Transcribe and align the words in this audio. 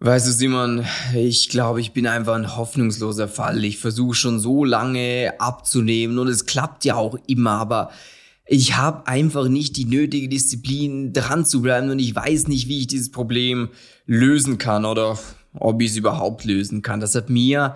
Weißt 0.00 0.28
du, 0.28 0.32
Simon, 0.32 0.84
ich 1.12 1.48
glaube, 1.48 1.80
ich 1.80 1.92
bin 1.92 2.06
einfach 2.06 2.36
ein 2.36 2.56
hoffnungsloser 2.56 3.26
Fall. 3.26 3.64
Ich 3.64 3.78
versuche 3.78 4.14
schon 4.14 4.38
so 4.38 4.64
lange 4.64 5.32
abzunehmen 5.40 6.20
und 6.20 6.28
es 6.28 6.46
klappt 6.46 6.84
ja 6.84 6.94
auch 6.94 7.18
immer, 7.26 7.52
aber 7.52 7.90
ich 8.46 8.76
habe 8.76 9.08
einfach 9.08 9.48
nicht 9.48 9.76
die 9.76 9.86
nötige 9.86 10.28
Disziplin, 10.28 11.12
dran 11.12 11.44
zu 11.44 11.62
bleiben 11.62 11.90
und 11.90 11.98
ich 11.98 12.14
weiß 12.14 12.46
nicht, 12.46 12.68
wie 12.68 12.78
ich 12.78 12.86
dieses 12.86 13.10
Problem 13.10 13.70
lösen 14.06 14.56
kann 14.56 14.84
oder 14.84 15.18
ob 15.52 15.82
ich 15.82 15.90
es 15.90 15.96
überhaupt 15.96 16.44
lösen 16.44 16.82
kann. 16.82 17.00
Das 17.00 17.16
hat 17.16 17.28
mir 17.28 17.74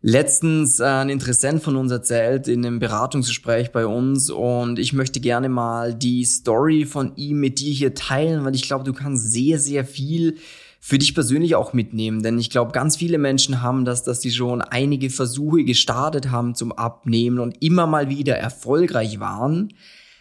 letztens 0.00 0.80
ein 0.80 1.10
Interessent 1.10 1.62
von 1.62 1.76
uns 1.76 1.92
erzählt 1.92 2.48
in 2.48 2.64
einem 2.64 2.78
Beratungsgespräch 2.78 3.70
bei 3.70 3.84
uns 3.84 4.30
und 4.30 4.78
ich 4.78 4.94
möchte 4.94 5.20
gerne 5.20 5.50
mal 5.50 5.94
die 5.94 6.24
Story 6.24 6.86
von 6.86 7.14
ihm 7.16 7.38
mit 7.38 7.60
dir 7.60 7.74
hier 7.74 7.94
teilen, 7.94 8.46
weil 8.46 8.54
ich 8.54 8.62
glaube, 8.62 8.84
du 8.84 8.94
kannst 8.94 9.30
sehr, 9.30 9.58
sehr 9.58 9.84
viel 9.84 10.38
für 10.82 10.98
dich 10.98 11.14
persönlich 11.14 11.54
auch 11.54 11.74
mitnehmen. 11.74 12.22
Denn 12.22 12.38
ich 12.38 12.48
glaube, 12.48 12.72
ganz 12.72 12.96
viele 12.96 13.18
Menschen 13.18 13.62
haben 13.62 13.84
das, 13.84 14.02
dass 14.02 14.22
sie 14.22 14.32
schon 14.32 14.62
einige 14.62 15.10
Versuche 15.10 15.62
gestartet 15.62 16.30
haben 16.30 16.54
zum 16.54 16.72
Abnehmen 16.72 17.38
und 17.38 17.62
immer 17.62 17.86
mal 17.86 18.08
wieder 18.08 18.36
erfolgreich 18.36 19.20
waren, 19.20 19.74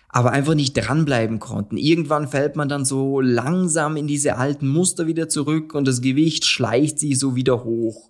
aber 0.10 0.32
einfach 0.32 0.56
nicht 0.56 0.74
dranbleiben 0.74 1.40
konnten. 1.40 1.78
Irgendwann 1.78 2.28
fällt 2.28 2.58
man 2.58 2.68
dann 2.68 2.84
so 2.84 3.22
langsam 3.22 3.96
in 3.96 4.08
diese 4.08 4.38
alten 4.38 4.68
Muster 4.68 5.08
wieder 5.08 5.30
zurück 5.30 5.74
und 5.74 5.88
das 5.88 6.02
Gewicht 6.02 6.46
schleicht 6.46 7.00
sich 7.00 7.18
so 7.18 7.36
wieder 7.36 7.64
hoch. 7.64 8.10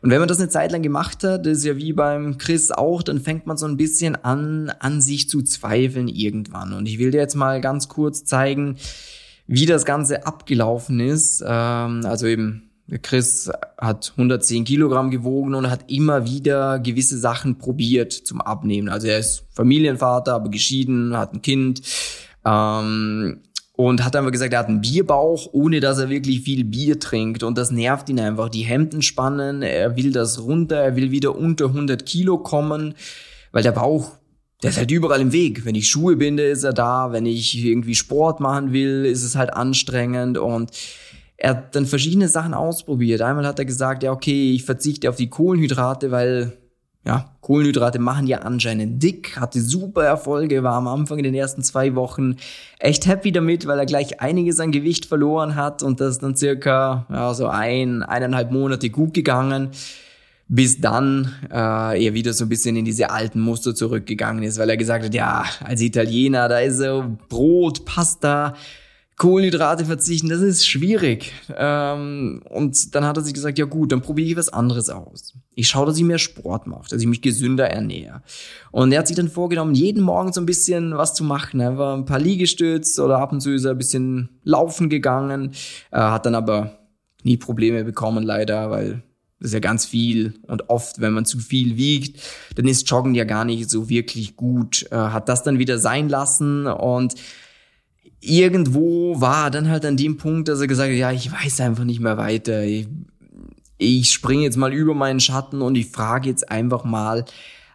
Und 0.00 0.10
wenn 0.10 0.20
man 0.20 0.28
das 0.28 0.38
eine 0.38 0.48
Zeit 0.48 0.72
lang 0.72 0.82
gemacht 0.82 1.24
hat, 1.24 1.46
ist 1.46 1.64
ja 1.64 1.76
wie 1.76 1.92
beim 1.92 2.38
Chris 2.38 2.70
auch, 2.70 3.02
dann 3.02 3.20
fängt 3.20 3.46
man 3.46 3.56
so 3.56 3.66
ein 3.66 3.76
bisschen 3.76 4.16
an, 4.16 4.70
an 4.78 5.02
sich 5.02 5.28
zu 5.28 5.42
zweifeln 5.42 6.08
irgendwann. 6.08 6.72
Und 6.72 6.86
ich 6.86 6.98
will 6.98 7.10
dir 7.10 7.18
jetzt 7.18 7.34
mal 7.34 7.60
ganz 7.60 7.88
kurz 7.88 8.24
zeigen, 8.24 8.76
wie 9.52 9.66
das 9.66 9.84
Ganze 9.84 10.26
abgelaufen 10.26 11.00
ist. 11.00 11.42
Ähm, 11.44 12.02
also 12.04 12.26
eben, 12.26 12.70
Chris 13.02 13.50
hat 13.78 14.12
110 14.12 14.64
Kilogramm 14.64 15.10
gewogen 15.10 15.54
und 15.54 15.68
hat 15.68 15.90
immer 15.90 16.24
wieder 16.24 16.78
gewisse 16.78 17.18
Sachen 17.18 17.58
probiert 17.58 18.12
zum 18.12 18.40
Abnehmen. 18.40 18.88
Also 18.88 19.08
er 19.08 19.18
ist 19.18 19.44
Familienvater, 19.50 20.34
aber 20.34 20.50
geschieden, 20.50 21.16
hat 21.16 21.34
ein 21.34 21.42
Kind. 21.42 21.82
Ähm, 22.44 23.40
und 23.74 24.04
hat 24.04 24.14
einfach 24.14 24.30
gesagt, 24.30 24.52
er 24.52 24.60
hat 24.60 24.68
einen 24.68 24.82
Bierbauch, 24.82 25.48
ohne 25.52 25.80
dass 25.80 25.98
er 25.98 26.10
wirklich 26.10 26.42
viel 26.42 26.64
Bier 26.64 27.00
trinkt. 27.00 27.42
Und 27.42 27.58
das 27.58 27.72
nervt 27.72 28.08
ihn 28.08 28.20
einfach. 28.20 28.50
Die 28.50 28.62
Hemden 28.62 29.02
spannen, 29.02 29.62
er 29.62 29.96
will 29.96 30.12
das 30.12 30.40
runter, 30.42 30.76
er 30.76 30.94
will 30.94 31.10
wieder 31.10 31.34
unter 31.34 31.64
100 31.66 32.06
Kilo 32.06 32.38
kommen, 32.38 32.94
weil 33.50 33.64
der 33.64 33.72
Bauch 33.72 34.12
der 34.62 34.70
ist 34.70 34.78
halt 34.78 34.90
überall 34.90 35.20
im 35.20 35.32
Weg. 35.32 35.64
Wenn 35.64 35.74
ich 35.74 35.88
Schuhe 35.88 36.16
binde, 36.16 36.44
ist 36.44 36.64
er 36.64 36.72
da. 36.72 37.12
Wenn 37.12 37.26
ich 37.26 37.56
irgendwie 37.64 37.94
Sport 37.94 38.40
machen 38.40 38.72
will, 38.72 39.04
ist 39.04 39.24
es 39.24 39.36
halt 39.36 39.54
anstrengend 39.54 40.38
und 40.38 40.70
er 41.36 41.50
hat 41.50 41.74
dann 41.74 41.86
verschiedene 41.86 42.28
Sachen 42.28 42.52
ausprobiert. 42.52 43.22
Einmal 43.22 43.46
hat 43.46 43.58
er 43.58 43.64
gesagt, 43.64 44.02
ja, 44.02 44.12
okay, 44.12 44.52
ich 44.52 44.64
verzichte 44.64 45.08
auf 45.08 45.16
die 45.16 45.30
Kohlenhydrate, 45.30 46.10
weil 46.10 46.52
ja, 47.06 47.34
Kohlenhydrate 47.40 47.98
machen 47.98 48.26
ja 48.26 48.40
anscheinend 48.40 49.02
dick, 49.02 49.40
hatte 49.40 49.58
super 49.62 50.04
Erfolge, 50.04 50.62
war 50.62 50.74
am 50.74 50.86
Anfang 50.86 51.16
in 51.16 51.24
den 51.24 51.34
ersten 51.34 51.62
zwei 51.62 51.94
Wochen 51.94 52.36
echt 52.78 53.06
happy 53.06 53.32
damit, 53.32 53.66
weil 53.66 53.78
er 53.78 53.86
gleich 53.86 54.20
einiges 54.20 54.60
an 54.60 54.70
Gewicht 54.70 55.06
verloren 55.06 55.54
hat 55.56 55.82
und 55.82 56.02
das 56.02 56.18
dann 56.18 56.36
circa, 56.36 57.06
ja, 57.08 57.32
so 57.32 57.46
ein, 57.46 58.02
eineinhalb 58.02 58.50
Monate 58.52 58.90
gut 58.90 59.14
gegangen 59.14 59.70
bis 60.52 60.80
dann 60.80 61.32
äh, 61.48 62.04
er 62.04 62.12
wieder 62.12 62.32
so 62.32 62.44
ein 62.44 62.48
bisschen 62.48 62.74
in 62.74 62.84
diese 62.84 63.10
alten 63.10 63.40
Muster 63.40 63.72
zurückgegangen 63.72 64.42
ist, 64.42 64.58
weil 64.58 64.68
er 64.68 64.76
gesagt 64.76 65.04
hat, 65.04 65.14
ja, 65.14 65.44
als 65.62 65.80
Italiener, 65.80 66.48
da 66.48 66.58
ist 66.58 66.78
so 66.78 67.04
Brot, 67.28 67.84
Pasta, 67.84 68.56
Kohlenhydrate 69.16 69.84
verzichten, 69.84 70.28
das 70.28 70.40
ist 70.40 70.66
schwierig. 70.66 71.30
Ähm, 71.56 72.42
und 72.50 72.96
dann 72.96 73.04
hat 73.04 73.16
er 73.16 73.22
sich 73.22 73.32
gesagt, 73.32 73.58
ja 73.58 73.64
gut, 73.64 73.92
dann 73.92 74.02
probiere 74.02 74.28
ich 74.28 74.36
was 74.36 74.48
anderes 74.48 74.90
aus. 74.90 75.34
Ich 75.54 75.68
schaue, 75.68 75.86
dass 75.86 75.98
ich 75.98 76.02
mehr 76.02 76.18
Sport 76.18 76.66
mache, 76.66 76.90
dass 76.90 77.00
ich 77.00 77.06
mich 77.06 77.22
gesünder 77.22 77.70
ernähre. 77.70 78.22
Und 78.72 78.90
er 78.90 78.98
hat 78.98 79.06
sich 79.06 79.16
dann 79.16 79.28
vorgenommen, 79.28 79.76
jeden 79.76 80.02
Morgen 80.02 80.32
so 80.32 80.40
ein 80.40 80.46
bisschen 80.46 80.96
was 80.96 81.14
zu 81.14 81.22
machen. 81.22 81.60
Er 81.60 81.78
war 81.78 81.96
ein 81.96 82.06
paar 82.06 82.18
Liegestütze 82.18 83.04
oder 83.04 83.18
ab 83.18 83.30
und 83.30 83.40
zu 83.40 83.52
ist 83.52 83.66
er 83.66 83.70
ein 83.70 83.78
bisschen 83.78 84.30
laufen 84.42 84.88
gegangen, 84.88 85.52
äh, 85.92 85.98
hat 85.98 86.26
dann 86.26 86.34
aber 86.34 86.80
nie 87.22 87.36
Probleme 87.36 87.84
bekommen 87.84 88.24
leider, 88.24 88.70
weil 88.70 89.04
das 89.40 89.48
ist 89.48 89.54
ja 89.54 89.60
ganz 89.60 89.86
viel. 89.86 90.34
Und 90.46 90.68
oft, 90.68 91.00
wenn 91.00 91.14
man 91.14 91.24
zu 91.24 91.38
viel 91.38 91.76
wiegt, 91.76 92.20
dann 92.56 92.68
ist 92.68 92.88
Joggen 92.90 93.14
ja 93.14 93.24
gar 93.24 93.44
nicht 93.44 93.70
so 93.70 93.88
wirklich 93.88 94.36
gut. 94.36 94.86
Äh, 94.90 94.96
hat 94.96 95.28
das 95.28 95.42
dann 95.42 95.58
wieder 95.58 95.78
sein 95.78 96.08
lassen 96.08 96.66
und 96.66 97.14
irgendwo 98.20 99.20
war 99.20 99.50
dann 99.50 99.68
halt 99.68 99.86
an 99.86 99.96
dem 99.96 100.18
Punkt, 100.18 100.48
dass 100.48 100.60
er 100.60 100.66
gesagt 100.66 100.90
hat, 100.90 100.98
ja, 100.98 101.10
ich 101.10 101.32
weiß 101.32 101.60
einfach 101.62 101.84
nicht 101.84 102.00
mehr 102.00 102.18
weiter. 102.18 102.64
Ich, 102.64 102.86
ich 103.78 104.10
springe 104.10 104.42
jetzt 104.42 104.58
mal 104.58 104.74
über 104.74 104.94
meinen 104.94 105.20
Schatten 105.20 105.62
und 105.62 105.74
ich 105.74 105.86
frage 105.86 106.28
jetzt 106.28 106.50
einfach 106.50 106.84
mal 106.84 107.24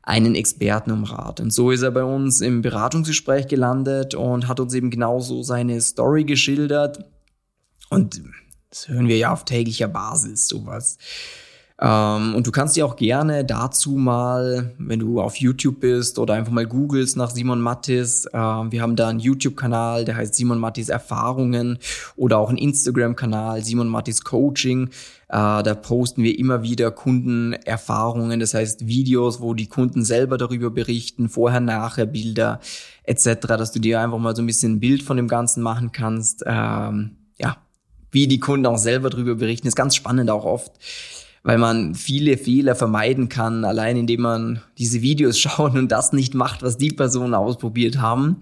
einen 0.03 0.35
Experten 0.35 0.91
um 0.91 1.03
Rat. 1.03 1.39
Und 1.39 1.51
so 1.51 1.71
ist 1.71 1.81
er 1.81 1.89
bei 1.89 2.03
uns 2.03 2.41
im 2.41 2.61
Beratungsgespräch 2.61 3.47
gelandet 3.47 4.13
und 4.13 4.47
hat 4.47 4.59
uns 4.59 4.75
eben 4.75 4.91
genauso 4.91 5.41
seine 5.41 5.81
Story 5.81 6.25
geschildert. 6.25 6.99
Und 7.89 8.21
das 8.69 8.87
hören 8.87 9.07
wir 9.07 9.17
ja 9.17 9.33
auf 9.33 9.45
täglicher 9.45 9.87
Basis, 9.87 10.47
sowas. 10.47 10.99
Ähm, 11.77 12.35
und 12.35 12.47
du 12.47 12.51
kannst 12.51 12.77
dir 12.77 12.85
auch 12.85 12.95
gerne 12.95 13.43
dazu 13.43 13.91
mal, 13.91 14.73
wenn 14.77 14.99
du 14.99 15.19
auf 15.19 15.35
YouTube 15.35 15.81
bist 15.81 16.19
oder 16.19 16.33
einfach 16.33 16.53
mal 16.53 16.65
googelst 16.65 17.17
nach 17.17 17.31
Simon 17.31 17.59
Mattis, 17.59 18.25
äh, 18.27 18.37
wir 18.37 18.81
haben 18.81 18.95
da 18.95 19.09
einen 19.09 19.19
YouTube-Kanal, 19.19 20.05
der 20.05 20.15
heißt 20.15 20.35
Simon 20.35 20.57
Mattis 20.57 20.87
Erfahrungen 20.87 21.77
oder 22.15 22.37
auch 22.37 22.47
einen 22.47 22.59
Instagram-Kanal, 22.59 23.61
Simon 23.61 23.89
Mattis 23.89 24.23
Coaching. 24.23 24.87
Äh, 25.27 25.63
da 25.63 25.75
posten 25.75 26.23
wir 26.23 26.39
immer 26.39 26.63
wieder 26.63 26.91
Kundenerfahrungen, 26.91 28.39
das 28.39 28.53
heißt 28.53 28.87
Videos, 28.87 29.41
wo 29.41 29.53
die 29.53 29.67
Kunden 29.67 30.05
selber 30.05 30.37
darüber 30.37 30.69
berichten, 30.69 31.27
vorher, 31.27 31.59
nachher 31.59 32.05
Bilder 32.05 32.61
etc., 33.03 33.47
dass 33.47 33.73
du 33.73 33.79
dir 33.79 33.99
einfach 33.99 34.19
mal 34.19 34.35
so 34.35 34.41
ein 34.41 34.45
bisschen 34.45 34.73
ein 34.73 34.79
Bild 34.79 35.03
von 35.03 35.17
dem 35.17 35.27
Ganzen 35.27 35.61
machen 35.61 35.91
kannst. 35.91 36.43
Ähm, 36.45 37.17
ja, 37.37 37.57
wie 38.11 38.27
die 38.27 38.39
Kunden 38.39 38.65
auch 38.65 38.77
selber 38.77 39.09
darüber 39.09 39.35
berichten, 39.35 39.67
ist 39.67 39.75
ganz 39.75 39.93
spannend 39.93 40.29
auch 40.29 40.45
oft 40.45 40.71
weil 41.45 41.59
man 41.59 41.93
viele 41.93 42.37
Fehler 42.37 42.73
vermeiden 42.73 43.29
kann, 43.29 43.65
allein 43.65 43.97
indem 43.97 44.21
man 44.21 44.61
diese 44.79 45.03
Videos 45.03 45.37
schaut 45.39 45.75
und 45.75 45.89
das 45.89 46.11
nicht 46.11 46.33
macht, 46.33 46.63
was 46.63 46.77
die 46.77 46.89
Personen 46.89 47.35
ausprobiert 47.35 47.99
haben. 47.99 48.41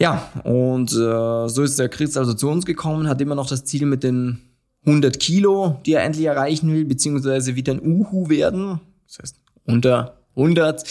Ja, 0.00 0.30
und 0.42 0.90
äh, 0.90 1.48
so 1.48 1.62
ist 1.62 1.78
der 1.78 1.90
Chris 1.90 2.16
also 2.16 2.32
zu 2.32 2.48
uns 2.48 2.64
gekommen, 2.64 3.08
hat 3.08 3.20
immer 3.20 3.34
noch 3.34 3.46
das 3.46 3.64
Ziel 3.64 3.86
mit 3.86 4.02
den 4.02 4.40
100 4.86 5.20
Kilo, 5.20 5.80
die 5.86 5.92
er 5.92 6.02
endlich 6.02 6.26
erreichen 6.26 6.72
will, 6.72 6.86
beziehungsweise 6.86 7.54
wieder 7.54 7.74
ein 7.74 7.82
Uhu 7.84 8.28
werden. 8.30 8.80
Das 9.06 9.18
heißt, 9.18 9.36
unter 9.64 10.16
100. 10.34 10.84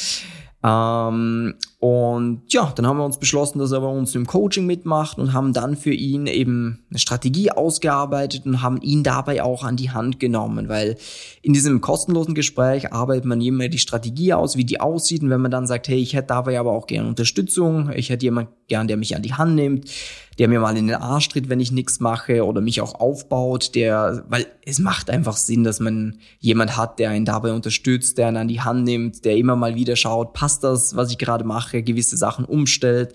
Ähm, 0.63 1.55
und 1.81 2.43
ja, 2.49 2.71
dann 2.75 2.85
haben 2.85 2.97
wir 2.97 3.05
uns 3.05 3.17
beschlossen, 3.17 3.57
dass 3.57 3.71
er 3.71 3.81
bei 3.81 3.87
uns 3.87 4.13
im 4.13 4.27
Coaching 4.27 4.67
mitmacht 4.67 5.17
und 5.17 5.33
haben 5.33 5.51
dann 5.51 5.75
für 5.75 5.91
ihn 5.91 6.27
eben 6.27 6.83
eine 6.91 6.99
Strategie 6.99 7.49
ausgearbeitet 7.49 8.45
und 8.45 8.61
haben 8.61 8.79
ihn 8.83 9.01
dabei 9.01 9.41
auch 9.41 9.63
an 9.63 9.77
die 9.77 9.89
Hand 9.89 10.19
genommen, 10.19 10.69
weil 10.69 10.95
in 11.41 11.53
diesem 11.53 11.81
kostenlosen 11.81 12.35
Gespräch 12.35 12.93
arbeitet 12.93 13.25
man 13.25 13.41
immer 13.41 13.67
die 13.67 13.79
Strategie 13.79 14.31
aus, 14.31 14.57
wie 14.57 14.63
die 14.63 14.79
aussieht. 14.79 15.23
Und 15.23 15.31
wenn 15.31 15.41
man 15.41 15.49
dann 15.49 15.65
sagt, 15.65 15.87
hey, 15.87 15.97
ich 15.97 16.13
hätte 16.13 16.27
dabei 16.27 16.59
aber 16.59 16.71
auch 16.71 16.85
gerne 16.85 17.09
Unterstützung, 17.09 17.89
ich 17.95 18.11
hätte 18.11 18.25
jemand 18.25 18.49
gern, 18.67 18.87
der 18.87 18.97
mich 18.97 19.15
an 19.15 19.23
die 19.23 19.33
Hand 19.33 19.55
nimmt, 19.55 19.89
der 20.41 20.47
mir 20.47 20.59
mal 20.59 20.75
in 20.75 20.87
den 20.87 20.95
Arsch 20.95 21.29
tritt, 21.29 21.49
wenn 21.49 21.59
ich 21.59 21.71
nichts 21.71 21.99
mache 21.99 22.45
oder 22.45 22.61
mich 22.61 22.81
auch 22.81 22.95
aufbaut, 22.95 23.75
der, 23.75 24.23
weil 24.27 24.47
es 24.65 24.79
macht 24.79 25.09
einfach 25.09 25.35
Sinn, 25.35 25.63
dass 25.63 25.79
man 25.79 26.17
jemand 26.39 26.77
hat, 26.77 26.99
der 26.99 27.09
einen 27.09 27.25
dabei 27.25 27.51
unterstützt, 27.53 28.17
der 28.17 28.27
einen 28.27 28.37
an 28.37 28.47
die 28.47 28.61
Hand 28.61 28.85
nimmt, 28.85 29.23
der 29.25 29.37
immer 29.37 29.55
mal 29.55 29.75
wieder 29.75 29.95
schaut, 29.95 30.33
passt 30.33 30.63
das, 30.63 30.95
was 30.95 31.11
ich 31.11 31.17
gerade 31.17 31.43
mache, 31.43 31.70
gewisse 31.71 32.17
Sachen 32.17 32.45
umstellt. 32.45 33.13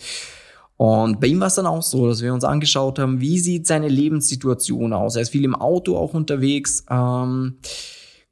Und 0.77 1.21
bei 1.21 1.28
ihm 1.28 1.41
war 1.41 1.47
es 1.47 1.55
dann 1.55 1.67
auch 1.67 1.83
so, 1.83 2.06
dass 2.06 2.22
wir 2.22 2.34
uns 2.34 2.44
angeschaut 2.44 2.99
haben, 2.99 3.21
wie 3.21 3.39
sieht 3.39 3.67
seine 3.67 3.89
Lebenssituation 3.89 4.93
aus. 4.93 5.17
Er 5.17 5.22
ist 5.22 5.31
viel 5.31 5.44
im 5.44 5.55
Auto 5.55 5.97
auch 5.97 6.12
unterwegs. 6.12 6.84
Ähm, 6.91 7.58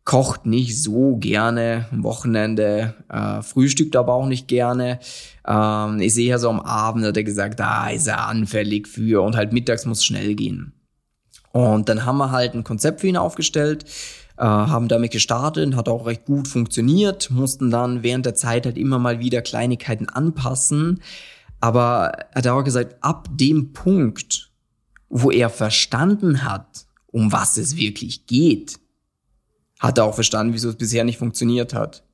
kocht 0.04 0.44
nicht 0.44 0.82
so 0.82 1.16
gerne 1.16 1.86
am 1.90 2.04
Wochenende, 2.04 2.94
äh, 3.08 3.42
frühstückt 3.42 3.96
aber 3.96 4.12
auch 4.12 4.26
nicht 4.26 4.48
gerne. 4.48 4.98
Ähm, 5.46 6.00
ich 6.00 6.12
sehe 6.14 6.28
ja 6.28 6.38
so 6.38 6.50
am 6.50 6.60
Abend, 6.60 7.06
hat 7.06 7.16
er 7.16 7.24
gesagt, 7.24 7.58
da 7.60 7.88
ist 7.88 8.06
er 8.06 8.26
anfällig 8.26 8.86
für 8.86 9.22
und 9.22 9.36
halt 9.36 9.52
mittags 9.52 9.86
muss 9.86 10.04
schnell 10.04 10.34
gehen. 10.34 10.74
Und 11.52 11.88
dann 11.88 12.04
haben 12.04 12.18
wir 12.18 12.32
halt 12.32 12.54
ein 12.54 12.64
Konzept 12.64 13.00
für 13.00 13.06
ihn 13.06 13.16
aufgestellt, 13.16 13.86
äh, 14.36 14.44
haben 14.44 14.88
damit 14.88 15.12
gestartet, 15.12 15.76
hat 15.76 15.88
auch 15.88 16.06
recht 16.06 16.24
gut 16.24 16.48
funktioniert, 16.48 17.30
mussten 17.30 17.70
dann 17.70 18.02
während 18.02 18.26
der 18.26 18.34
Zeit 18.34 18.66
halt 18.66 18.76
immer 18.76 18.98
mal 18.98 19.20
wieder 19.20 19.42
Kleinigkeiten 19.42 20.08
anpassen. 20.08 21.02
Aber 21.60 22.12
er 22.32 22.34
hat 22.36 22.46
auch 22.48 22.64
gesagt, 22.64 22.96
ab 23.00 23.28
dem 23.32 23.72
Punkt, 23.72 24.50
wo 25.08 25.30
er 25.30 25.50
verstanden 25.50 26.44
hat, 26.44 26.86
um 27.06 27.30
was 27.32 27.56
es 27.56 27.76
wirklich 27.76 28.26
geht, 28.26 28.80
hat 29.78 29.98
er 29.98 30.04
auch 30.04 30.14
verstanden, 30.14 30.52
wieso 30.52 30.70
es 30.70 30.76
bisher 30.76 31.04
nicht 31.04 31.18
funktioniert 31.18 31.72
hat. 31.74 32.04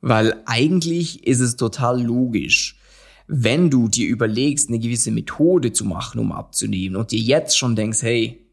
Weil 0.00 0.42
eigentlich 0.46 1.26
ist 1.26 1.40
es 1.40 1.56
total 1.56 2.02
logisch, 2.02 2.78
wenn 3.26 3.70
du 3.70 3.88
dir 3.88 4.08
überlegst, 4.08 4.68
eine 4.68 4.78
gewisse 4.78 5.10
Methode 5.10 5.72
zu 5.72 5.84
machen, 5.84 6.18
um 6.18 6.32
abzunehmen 6.32 6.96
und 6.96 7.10
dir 7.10 7.20
jetzt 7.20 7.56
schon 7.56 7.76
denkst, 7.76 8.02
hey, 8.02 8.43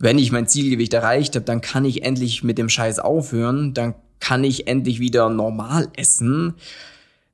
wenn 0.00 0.18
ich 0.18 0.32
mein 0.32 0.48
Zielgewicht 0.48 0.94
erreicht 0.94 1.36
habe, 1.36 1.44
dann 1.44 1.60
kann 1.60 1.84
ich 1.84 2.02
endlich 2.02 2.42
mit 2.42 2.56
dem 2.58 2.70
Scheiß 2.70 2.98
aufhören, 2.98 3.74
dann 3.74 3.94
kann 4.18 4.44
ich 4.44 4.66
endlich 4.66 4.98
wieder 4.98 5.28
normal 5.28 5.88
essen, 5.94 6.54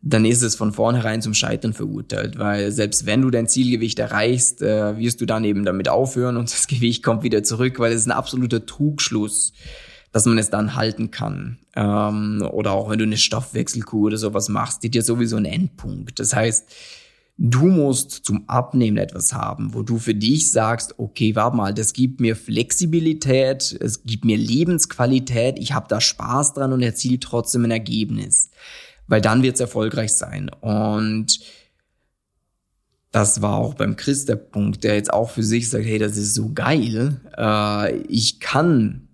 dann 0.02 0.24
ist 0.24 0.42
es 0.42 0.56
von 0.56 0.72
vornherein 0.72 1.22
zum 1.22 1.32
Scheitern 1.32 1.72
verurteilt, 1.72 2.38
weil 2.38 2.72
selbst 2.72 3.06
wenn 3.06 3.22
du 3.22 3.30
dein 3.30 3.48
Zielgewicht 3.48 3.98
erreichst, 4.00 4.62
äh, 4.62 4.98
wirst 4.98 5.20
du 5.20 5.26
dann 5.26 5.44
eben 5.44 5.64
damit 5.64 5.88
aufhören 5.88 6.36
und 6.36 6.52
das 6.52 6.66
Gewicht 6.66 7.04
kommt 7.04 7.22
wieder 7.22 7.44
zurück, 7.44 7.78
weil 7.78 7.92
es 7.92 8.02
ist 8.02 8.08
ein 8.08 8.12
absoluter 8.12 8.66
Trugschluss, 8.66 9.52
dass 10.10 10.26
man 10.26 10.36
es 10.38 10.50
dann 10.50 10.74
halten 10.74 11.12
kann. 11.12 11.58
Ähm, 11.76 12.46
oder 12.50 12.72
auch 12.72 12.90
wenn 12.90 12.98
du 12.98 13.04
eine 13.04 13.16
Stoffwechselkur 13.16 14.06
oder 14.06 14.16
sowas 14.16 14.48
machst, 14.48 14.82
die 14.82 14.90
dir 14.90 15.02
sowieso 15.02 15.36
ein 15.36 15.44
Endpunkt. 15.44 16.18
Das 16.18 16.34
heißt, 16.34 16.66
Du 17.38 17.66
musst 17.66 18.24
zum 18.24 18.48
Abnehmen 18.48 18.96
etwas 18.96 19.34
haben, 19.34 19.74
wo 19.74 19.82
du 19.82 19.98
für 19.98 20.14
dich 20.14 20.50
sagst, 20.50 20.98
okay, 20.98 21.34
warte 21.34 21.56
mal, 21.56 21.74
das 21.74 21.92
gibt 21.92 22.18
mir 22.18 22.34
Flexibilität, 22.34 23.76
es 23.78 24.04
gibt 24.04 24.24
mir 24.24 24.38
Lebensqualität, 24.38 25.58
ich 25.58 25.72
habe 25.72 25.86
da 25.88 26.00
Spaß 26.00 26.54
dran 26.54 26.72
und 26.72 26.80
erzielt 26.82 27.22
trotzdem 27.22 27.64
ein 27.64 27.70
Ergebnis. 27.70 28.50
Weil 29.06 29.20
dann 29.20 29.42
wird 29.42 29.56
es 29.56 29.60
erfolgreich 29.60 30.14
sein. 30.14 30.48
Und 30.60 31.40
das 33.12 33.42
war 33.42 33.56
auch 33.56 33.74
beim 33.74 33.96
Chris 33.96 34.24
der 34.24 34.36
Punkt, 34.36 34.82
der 34.82 34.94
jetzt 34.94 35.12
auch 35.12 35.30
für 35.30 35.42
sich 35.42 35.68
sagt, 35.68 35.84
hey, 35.84 35.98
das 35.98 36.16
ist 36.16 36.34
so 36.34 36.52
geil. 36.52 37.20
Äh, 37.36 37.96
ich 38.08 38.40
kann 38.40 39.05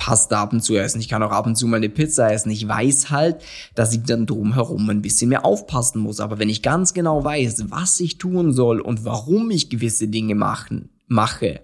Pasta 0.00 0.40
ab 0.40 0.54
und 0.54 0.62
zu 0.62 0.76
essen. 0.76 0.98
Ich 0.98 1.08
kann 1.08 1.22
auch 1.22 1.30
ab 1.30 1.46
und 1.46 1.56
zu 1.56 1.66
mal 1.66 1.76
eine 1.76 1.90
Pizza 1.90 2.32
essen. 2.32 2.50
Ich 2.50 2.66
weiß 2.66 3.10
halt, 3.10 3.42
dass 3.74 3.92
ich 3.92 4.02
dann 4.02 4.24
drumherum 4.24 4.88
ein 4.88 5.02
bisschen 5.02 5.28
mehr 5.28 5.44
aufpassen 5.44 6.00
muss. 6.00 6.20
Aber 6.20 6.38
wenn 6.38 6.48
ich 6.48 6.62
ganz 6.62 6.94
genau 6.94 7.22
weiß, 7.22 7.70
was 7.70 8.00
ich 8.00 8.16
tun 8.16 8.52
soll 8.54 8.80
und 8.80 9.04
warum 9.04 9.50
ich 9.50 9.68
gewisse 9.68 10.08
Dinge 10.08 10.34
machen, 10.34 10.88
mache, 11.06 11.60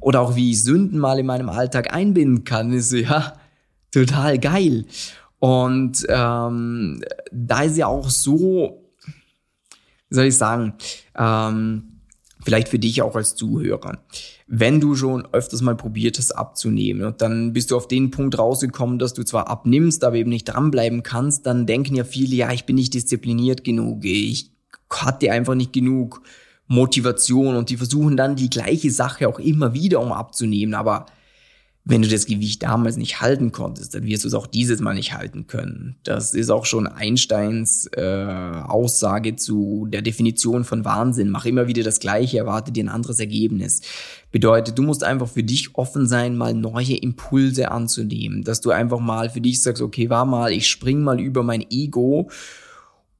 oder 0.00 0.20
auch 0.20 0.34
wie 0.34 0.50
ich 0.50 0.62
Sünden 0.62 0.98
mal 0.98 1.20
in 1.20 1.26
meinem 1.26 1.48
Alltag 1.48 1.94
einbinden 1.94 2.42
kann, 2.42 2.72
ist 2.72 2.92
ja 2.92 3.34
total 3.92 4.38
geil. 4.40 4.84
Und 5.38 6.04
ähm, 6.08 7.02
da 7.30 7.62
ist 7.62 7.76
ja 7.76 7.86
auch 7.86 8.10
so, 8.10 8.82
wie 10.08 10.14
soll 10.14 10.24
ich 10.24 10.36
sagen, 10.36 10.74
ähm, 11.16 11.95
vielleicht 12.46 12.68
für 12.68 12.78
dich 12.78 13.02
auch 13.02 13.16
als 13.16 13.34
Zuhörer. 13.34 13.98
Wenn 14.46 14.80
du 14.80 14.94
schon 14.94 15.26
öfters 15.32 15.62
mal 15.62 15.76
probiert 15.76 16.16
hast 16.16 16.30
abzunehmen 16.30 17.04
und 17.04 17.20
dann 17.20 17.52
bist 17.52 17.72
du 17.72 17.76
auf 17.76 17.88
den 17.88 18.12
Punkt 18.12 18.38
rausgekommen, 18.38 19.00
dass 19.00 19.14
du 19.14 19.24
zwar 19.24 19.48
abnimmst, 19.48 20.04
aber 20.04 20.14
eben 20.14 20.30
nicht 20.30 20.44
dranbleiben 20.44 21.02
kannst, 21.02 21.44
dann 21.44 21.66
denken 21.66 21.96
ja 21.96 22.04
viele, 22.04 22.36
ja, 22.36 22.52
ich 22.52 22.64
bin 22.64 22.76
nicht 22.76 22.94
diszipliniert 22.94 23.64
genug, 23.64 24.04
ich 24.04 24.52
hatte 24.88 25.32
einfach 25.32 25.56
nicht 25.56 25.72
genug 25.72 26.22
Motivation 26.68 27.56
und 27.56 27.68
die 27.68 27.78
versuchen 27.78 28.16
dann 28.16 28.36
die 28.36 28.48
gleiche 28.48 28.92
Sache 28.92 29.28
auch 29.28 29.40
immer 29.40 29.74
wieder, 29.74 30.00
um 30.00 30.12
abzunehmen, 30.12 30.74
aber 30.74 31.06
wenn 31.88 32.02
du 32.02 32.08
das 32.08 32.26
Gewicht 32.26 32.64
damals 32.64 32.96
nicht 32.96 33.20
halten 33.20 33.52
konntest, 33.52 33.94
dann 33.94 34.04
wirst 34.06 34.24
du 34.24 34.28
es 34.28 34.34
auch 34.34 34.48
dieses 34.48 34.80
Mal 34.80 34.94
nicht 34.94 35.14
halten 35.14 35.46
können. 35.46 35.94
Das 36.02 36.34
ist 36.34 36.50
auch 36.50 36.64
schon 36.64 36.88
Einsteins 36.88 37.88
äh, 37.96 38.02
Aussage 38.02 39.36
zu 39.36 39.86
der 39.88 40.02
Definition 40.02 40.64
von 40.64 40.84
Wahnsinn. 40.84 41.30
Mach 41.30 41.46
immer 41.46 41.68
wieder 41.68 41.84
das 41.84 42.00
Gleiche, 42.00 42.38
erwarte 42.38 42.72
dir 42.72 42.82
ein 42.82 42.88
anderes 42.88 43.20
Ergebnis. 43.20 43.82
Bedeutet, 44.32 44.76
du 44.76 44.82
musst 44.82 45.04
einfach 45.04 45.28
für 45.28 45.44
dich 45.44 45.76
offen 45.76 46.08
sein, 46.08 46.36
mal 46.36 46.54
neue 46.54 46.96
Impulse 46.96 47.70
anzunehmen. 47.70 48.42
Dass 48.42 48.60
du 48.60 48.72
einfach 48.72 48.98
mal 48.98 49.30
für 49.30 49.40
dich 49.40 49.62
sagst, 49.62 49.80
okay, 49.80 50.10
war 50.10 50.24
mal, 50.24 50.50
ich 50.50 50.66
spring 50.66 51.02
mal 51.02 51.20
über 51.20 51.44
mein 51.44 51.64
Ego 51.70 52.30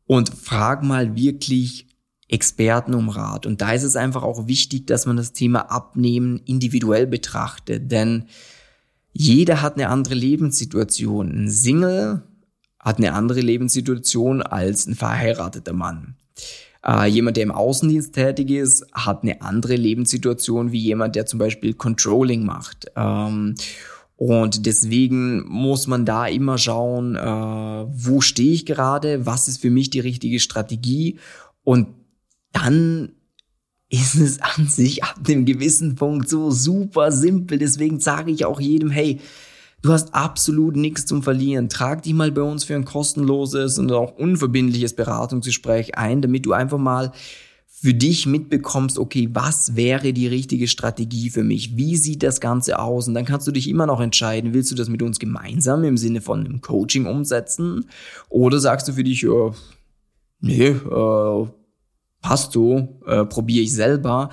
und 0.07 0.29
frag 0.29 0.83
mal 0.83 1.15
wirklich 1.15 1.87
Experten 2.27 2.95
um 2.95 3.11
Rat. 3.11 3.47
Und 3.47 3.61
da 3.61 3.71
ist 3.71 3.85
es 3.85 3.95
einfach 3.95 4.25
auch 4.25 4.49
wichtig, 4.49 4.89
dass 4.89 5.07
man 5.07 5.17
das 5.17 5.33
Thema 5.33 5.71
Abnehmen 5.71 6.41
individuell 6.47 7.07
betrachtet. 7.07 7.93
Denn 7.93 8.25
jeder 9.19 9.63
hat 9.63 9.75
eine 9.75 9.89
andere 9.89 10.15
Lebenssituation. 10.15 11.31
Ein 11.31 11.51
Single 11.51 12.23
hat 12.79 12.99
eine 12.99 13.15
andere 13.15 13.41
Lebenssituation 13.41 14.43
als 14.43 14.87
ein 14.87 14.95
verheirateter 14.95 15.73
Mann. 15.73 16.17
Äh, 16.87 17.07
jemand, 17.07 17.37
der 17.37 17.45
im 17.45 17.51
Außendienst 17.51 18.15
tätig 18.15 18.51
ist, 18.51 18.87
hat 18.93 19.23
eine 19.23 19.41
andere 19.43 19.77
Lebenssituation 19.77 20.71
wie 20.71 20.81
jemand, 20.81 21.17
der 21.17 21.27
zum 21.27 21.39
Beispiel 21.39 21.75
Controlling 21.75 22.45
macht. 22.45 22.87
Ähm, 22.95 23.55
und 24.17 24.67
deswegen 24.67 25.47
muss 25.49 25.87
man 25.87 26.05
da 26.05 26.27
immer 26.27 26.59
schauen, 26.59 27.17
äh, 27.17 27.21
wo 27.21 28.21
stehe 28.21 28.53
ich 28.53 28.67
gerade, 28.67 29.27
was 29.27 29.49
ist 29.49 29.63
für 29.63 29.71
mich 29.71 29.91
die 29.91 30.01
richtige 30.01 30.41
Strategie 30.41 31.19
und 31.65 31.89
dann 32.53 33.16
ist 33.89 34.17
es 34.17 34.41
an 34.41 34.67
sich 34.67 35.05
ab 35.05 35.17
dem 35.23 35.45
gewissen 35.45 35.95
Punkt 35.95 36.29
so 36.29 36.51
super 36.51 37.13
simpel. 37.13 37.59
Deswegen 37.59 38.01
sage 38.01 38.33
ich 38.33 38.45
auch 38.45 38.61
jedem, 38.61 38.91
hey, 38.91 39.21
du 39.83 39.93
hast 39.93 40.15
absolut 40.15 40.77
nichts 40.77 41.07
zum 41.07 41.23
Verlieren. 41.23 41.69
Trag 41.69 42.03
dich 42.03 42.15
mal 42.15 42.33
bei 42.33 42.43
uns 42.43 42.65
für 42.65 42.75
ein 42.75 42.85
kostenloses 42.85 43.79
und 43.79 43.93
auch 43.93 44.17
unverbindliches 44.17 44.95
Beratungsgespräch 44.95 45.97
ein, 45.97 46.21
damit 46.21 46.47
du 46.47 46.53
einfach 46.53 46.79
mal 46.79 47.13
für 47.79 47.93
dich 47.93 48.27
mitbekommst, 48.27 48.99
okay, 48.99 49.29
was 49.33 49.77
wäre 49.77 50.15
die 50.15 50.27
richtige 50.27 50.67
Strategie 50.67 51.29
für 51.29 51.45
mich? 51.45 51.77
Wie 51.77 51.97
sieht 51.97 52.23
das 52.23 52.41
Ganze 52.41 52.79
aus? 52.79 53.07
Und 53.07 53.15
dann 53.15 53.27
kannst 53.27 53.47
du 53.47 53.53
dich 53.53 53.69
immer 53.69 53.85
noch 53.85 54.01
entscheiden, 54.01 54.55
willst 54.55 54.71
du 54.73 54.75
das 54.75 54.89
mit 54.89 55.03
uns 55.03 55.19
gemeinsam 55.19 55.85
im 55.85 55.99
Sinne 55.99 56.23
von 56.23 56.41
einem 56.41 56.63
Coaching 56.63 57.05
umsetzen? 57.05 57.85
Oder 58.31 58.61
sagst 58.61 58.89
du 58.89 58.95
für 58.95 59.05
dich, 59.05 59.25
äh, 59.25 59.51
nee, 60.41 60.69
äh, 60.69 61.47
passt 62.27 62.53
so, 62.53 62.89
äh, 63.07 63.25
probiere 63.25 63.63
ich 63.63 63.73
selber. 63.73 64.31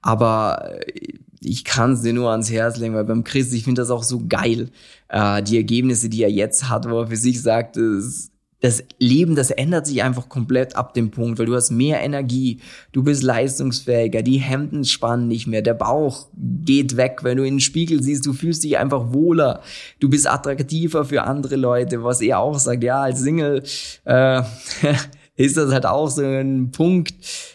Aber 0.00 0.70
äh, 0.86 1.18
ich 1.40 1.62
kann 1.64 1.92
es 1.92 2.00
dir 2.00 2.14
nur 2.14 2.30
ans 2.30 2.50
Herz 2.50 2.78
legen, 2.78 2.94
weil 2.94 3.04
beim 3.04 3.22
Chris, 3.22 3.52
ich 3.52 3.64
finde 3.64 3.82
das 3.82 3.90
auch 3.90 4.02
so 4.02 4.22
geil. 4.26 4.70
Äh, 5.08 5.42
die 5.42 5.58
Ergebnisse, 5.58 6.08
die 6.08 6.22
er 6.22 6.30
jetzt 6.30 6.70
hat, 6.70 6.88
wo 6.88 7.00
er 7.00 7.08
für 7.08 7.16
sich 7.16 7.42
sagt, 7.42 7.76
das, 7.76 8.30
das 8.60 8.82
Leben, 8.98 9.34
das 9.34 9.50
ändert 9.50 9.86
sich 9.86 10.02
einfach 10.02 10.30
komplett 10.30 10.74
ab 10.74 10.94
dem 10.94 11.10
Punkt, 11.10 11.38
weil 11.38 11.44
du 11.44 11.54
hast 11.54 11.70
mehr 11.70 12.00
Energie, 12.00 12.60
du 12.92 13.02
bist 13.02 13.22
leistungsfähiger, 13.22 14.22
die 14.22 14.38
Hemden 14.38 14.86
spannen 14.86 15.28
nicht 15.28 15.46
mehr, 15.46 15.60
der 15.60 15.74
Bauch 15.74 16.28
geht 16.64 16.96
weg, 16.96 17.18
wenn 17.24 17.36
du 17.36 17.42
in 17.42 17.56
den 17.56 17.60
Spiegel 17.60 18.02
siehst, 18.02 18.24
du 18.24 18.32
fühlst 18.32 18.64
dich 18.64 18.78
einfach 18.78 19.12
wohler, 19.12 19.60
du 20.00 20.08
bist 20.08 20.26
attraktiver 20.26 21.04
für 21.04 21.24
andere 21.24 21.56
Leute, 21.56 22.04
was 22.04 22.22
er 22.22 22.38
auch 22.38 22.58
sagt, 22.58 22.82
ja, 22.82 23.02
als 23.02 23.20
Single, 23.20 23.62
äh, 24.06 24.42
ist 25.36 25.56
das 25.56 25.72
halt 25.72 25.86
auch 25.86 26.08
so 26.08 26.22
ein 26.22 26.70
Punkt, 26.70 27.14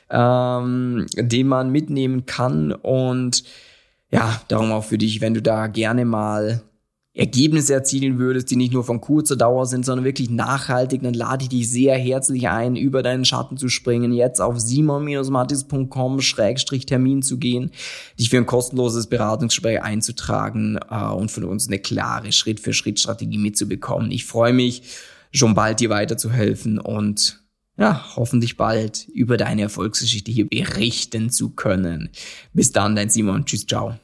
ähm, 0.10 1.06
den 1.16 1.48
man 1.48 1.72
mitnehmen 1.72 2.26
kann. 2.26 2.72
Und 2.72 3.44
ja, 4.12 4.42
darum 4.48 4.72
auch 4.72 4.84
für 4.84 4.98
dich, 4.98 5.22
wenn 5.22 5.34
du 5.34 5.42
da 5.42 5.68
gerne 5.68 6.06
mal 6.06 6.62
Ergebnisse 7.20 7.74
erzielen 7.74 8.18
würdest, 8.18 8.50
die 8.50 8.56
nicht 8.56 8.71
nur 8.71 8.83
von 8.83 9.02
kurzer 9.02 9.36
Dauer 9.36 9.66
sind, 9.66 9.83
sondern 9.83 10.06
wirklich 10.06 10.30
nachhaltig, 10.30 11.02
dann 11.02 11.14
lade 11.14 11.44
ich 11.44 11.50
dich 11.50 11.69
sehr 11.69 11.98
herzlich 11.98 12.48
ein, 12.48 12.76
über 12.76 13.04
deinen 13.04 13.26
Schatten 13.26 13.57
zu 13.57 13.68
springen, 13.68 14.14
jetzt 14.14 14.40
auf 14.40 14.59
simon-matis.com 14.59 16.21
Schrägstrich 16.21 16.86
Termin 16.86 17.21
zu 17.21 17.38
gehen, 17.38 17.71
dich 18.18 18.30
für 18.30 18.38
ein 18.38 18.45
kostenloses 18.45 19.07
Beratungsgespräch 19.07 19.81
einzutragen 19.81 20.80
äh, 20.90 21.06
und 21.07 21.30
von 21.30 21.44
uns 21.44 21.68
eine 21.68 21.80
klare 21.80 22.31
Schritt-für-Schritt-Strategie 22.31 23.40
mitzubekommen. 23.40 24.12
Ich 24.12 24.26
freue 24.26 24.54
mich, 24.54 24.83
schon 25.31 25.56
bald 25.56 25.80
dir 25.80 25.90
weiterzuhelfen 25.90 26.80
und 26.80 27.42
ja, 27.80 28.06
hoffentlich 28.16 28.57
bald 28.57 29.07
über 29.07 29.38
deine 29.38 29.64
Erfolgsgeschichte 29.64 30.31
hier 30.31 30.48
berichten 30.48 31.30
zu 31.30 31.52
können. 31.52 32.09
Bis 32.54 32.71
dann, 32.71 32.95
dein 32.95 33.09
Simon. 33.09 33.45
Tschüss, 33.45 33.66
ciao. 33.66 33.98